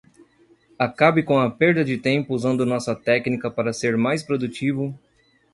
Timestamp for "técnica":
2.95-3.51